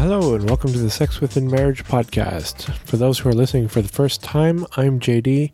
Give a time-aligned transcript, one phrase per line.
[0.00, 2.72] Hello, and welcome to the Sex Within Marriage podcast.
[2.86, 5.52] For those who are listening for the first time, I'm JD.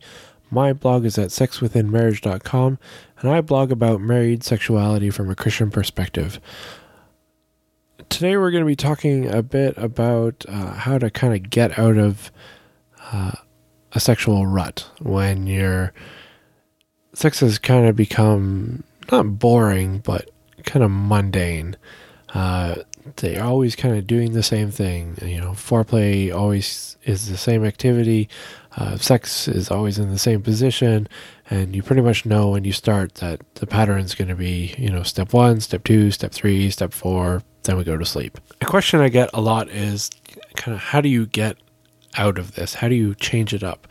[0.49, 2.79] My blog is at sexwithinmarriage.com,
[3.19, 6.39] and I blog about married sexuality from a Christian perspective.
[8.07, 11.77] Today, we're going to be talking a bit about uh, how to kind of get
[11.77, 12.31] out of
[13.11, 13.33] uh,
[13.91, 15.91] a sexual rut when your
[17.11, 20.29] sex has kind of become not boring, but
[20.63, 21.75] kind of mundane.
[22.29, 22.75] Uh,
[23.15, 25.17] they're always kind of doing the same thing.
[25.21, 28.29] You know, foreplay always is the same activity.
[28.75, 31.07] Uh, sex is always in the same position,
[31.49, 34.75] and you pretty much know when you start that the pattern is going to be,
[34.77, 38.37] you know, step one, step two, step three, step four, then we go to sleep.
[38.61, 40.11] A question I get a lot is
[40.55, 41.57] kind of how do you get
[42.17, 42.75] out of this?
[42.75, 43.87] How do you change it up?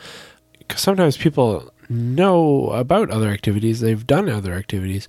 [0.58, 5.08] Because sometimes people know about other activities, they've done other activities,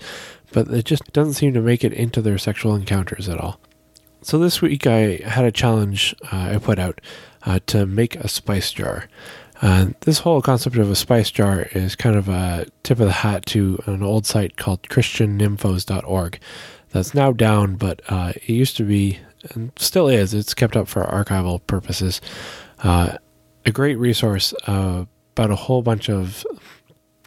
[0.54, 3.60] but it just doesn't seem to make it into their sexual encounters at all.
[4.28, 7.00] So this week I had a challenge uh, I put out
[7.44, 9.08] uh, to make a spice jar.
[9.62, 13.14] And this whole concept of a spice jar is kind of a tip of the
[13.14, 16.42] hat to an old site called christiannymphos.org
[16.90, 19.20] that's now down, but uh, it used to be
[19.52, 20.34] and still is.
[20.34, 22.20] It's kept up for archival purposes.
[22.84, 23.16] Uh,
[23.66, 25.06] a great resource uh,
[25.38, 26.46] about a whole bunch of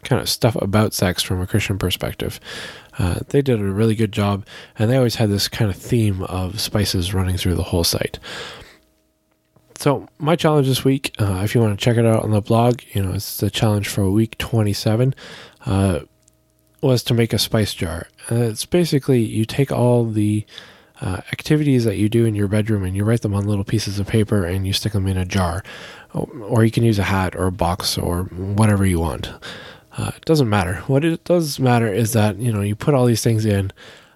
[0.03, 2.39] kind of stuff about sex from a Christian perspective.
[2.97, 4.45] Uh, they did a really good job,
[4.77, 8.19] and they always had this kind of theme of spices running through the whole site.
[9.77, 12.41] So my challenge this week, uh, if you want to check it out on the
[12.41, 15.15] blog, you know it's the challenge for week 27,
[15.65, 16.01] uh,
[16.81, 18.07] was to make a spice jar.
[18.27, 20.45] And it's basically you take all the
[21.01, 23.97] uh, activities that you do in your bedroom and you write them on little pieces
[23.97, 25.63] of paper and you stick them in a jar,
[26.13, 29.31] or you can use a hat or a box or whatever you want.
[29.97, 30.75] Uh, it doesn't matter.
[30.87, 33.71] What it does matter is that you know you put all these things in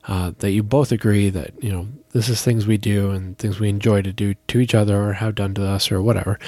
[0.07, 3.59] uh, that you both agree that you know this is things we do and things
[3.59, 6.39] we enjoy to do to each other or have done to us or whatever,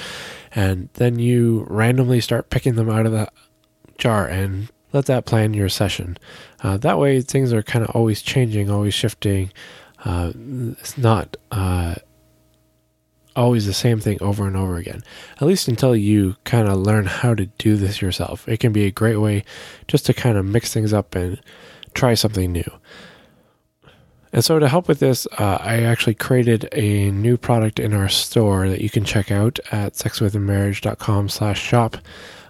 [0.54, 3.28] and then you randomly start picking them out of the
[3.98, 6.16] jar and let that plan your session.
[6.62, 9.52] Uh, that way, things are kind of always changing, always shifting.
[10.04, 10.32] Uh,
[10.80, 11.96] it's not uh,
[13.38, 15.02] always the same thing over and over again,
[15.36, 18.48] at least until you kind of learn how to do this yourself.
[18.48, 19.44] It can be a great way
[19.86, 21.40] just to kind of mix things up and
[21.94, 22.68] try something new.
[24.32, 28.10] And so, to help with this, uh, I actually created a new product in our
[28.10, 31.96] store that you can check out at sexwithinmarriage.com/shop.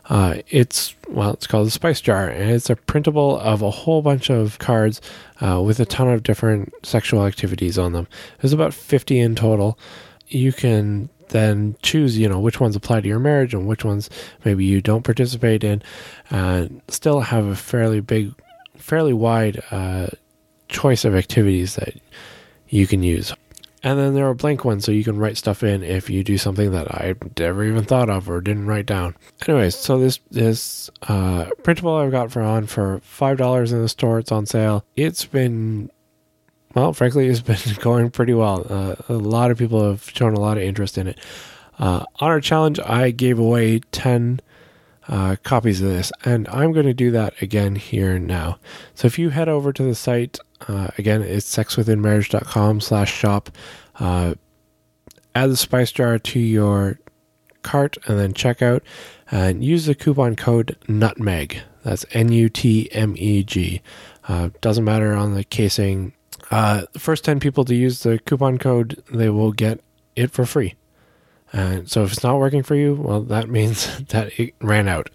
[0.09, 4.03] Uh, it's well, it's called the Spice Jar, and it's a printable of a whole
[4.03, 5.01] bunch of cards
[5.41, 8.09] uh, with a ton of different sexual activities on them.
[8.41, 9.79] There's about 50 in total
[10.29, 14.09] you can then choose, you know, which ones apply to your marriage and which ones
[14.45, 15.83] maybe you don't participate in,
[16.31, 18.33] and still have a fairly big,
[18.77, 20.07] fairly wide uh,
[20.69, 21.95] choice of activities that
[22.69, 23.35] you can use.
[23.83, 26.37] And then there are blank ones, so you can write stuff in if you do
[26.37, 29.15] something that I never even thought of or didn't write down.
[29.47, 33.89] Anyways, so this this uh, printable I've got for on for five dollars in the
[33.89, 34.19] store.
[34.19, 34.85] It's on sale.
[34.97, 35.91] It's been
[36.75, 38.67] well, frankly, it's been going pretty well.
[38.69, 41.19] Uh, a lot of people have shown a lot of interest in it.
[41.79, 44.41] Uh, on our challenge, I gave away 10
[45.09, 48.59] uh, copies of this, and I'm going to do that again here now.
[48.95, 53.51] So if you head over to the site, uh, again, it's sexwithinmarriage.com slash shop,
[54.01, 54.35] uh,
[55.35, 56.99] add the spice jar to your
[57.63, 58.83] cart and then check out
[59.31, 61.61] and use the coupon code NUTMEG.
[61.85, 63.81] That's N U T M E G.
[64.27, 66.13] Uh, doesn't matter on the casing
[66.51, 69.81] uh, the first 10 people to use the coupon code, they will get
[70.17, 70.75] it for free.
[71.53, 75.11] And so if it's not working for you, well, that means that it ran out.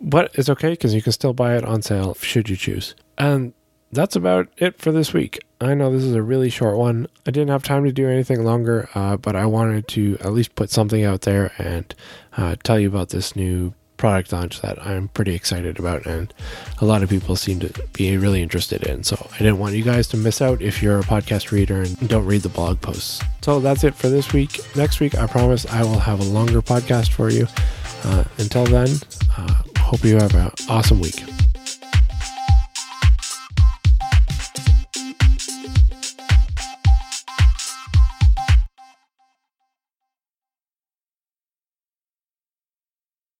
[0.00, 2.94] But it's okay because you can still buy it on sale should you choose.
[3.16, 3.54] And
[3.92, 5.40] that's about it for this week.
[5.60, 7.06] I know this is a really short one.
[7.26, 10.54] I didn't have time to do anything longer, uh, but I wanted to at least
[10.56, 11.94] put something out there and
[12.36, 16.32] uh, tell you about this new product launch that I'm pretty excited about and
[16.80, 19.04] a lot of people seem to be really interested in.
[19.04, 22.08] So I didn't want you guys to miss out if you're a podcast reader and
[22.08, 23.22] don't read the blog posts.
[23.42, 24.60] So that's it for this week.
[24.76, 27.46] Next week, I promise I will have a longer podcast for you.
[28.04, 28.88] Uh, until then,
[29.36, 31.22] uh, hope you have an awesome week.